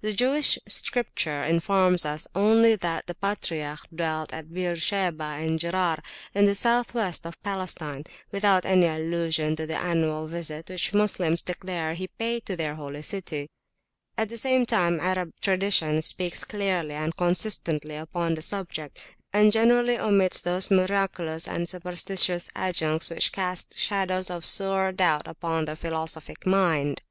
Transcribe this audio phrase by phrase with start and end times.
[0.00, 6.02] The Jewish Scripture informs us only that the patriarch dwelt at Beersheba and Gerar,
[6.34, 11.42] in the south west of Palestine, without any allusion to the annual visit which Moslems
[11.42, 13.48] declare he paid to their Holy City.
[14.16, 19.04] At the same time Arab tradition speaks clearly and consistently upon the subject,
[19.34, 25.66] and generally omits those miraculous and superstitious adjuncts which cast shadows of sore doubt upon
[25.66, 27.02] the philosophic mind.